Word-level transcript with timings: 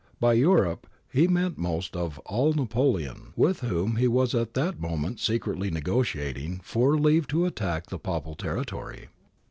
^ 0.17 0.19
By' 0.19 0.33
Europe' 0.33 0.87
he 1.13 1.27
meant 1.27 1.59
most 1.59 1.95
of 1.95 2.17
all 2.25 2.53
Napoleon, 2.53 3.33
with 3.35 3.59
whom 3.59 3.97
he 3.97 4.07
was 4.07 4.33
at 4.33 4.55
that 4.55 4.79
moment 4.81 5.19
secretly 5.19 5.69
negotiating 5.69 6.61
for 6.63 6.97
leave 6.97 7.27
to 7.27 7.45
attack 7.45 7.85
the 7.85 7.99
Papal 7.99 8.33
territory. 8.33 9.09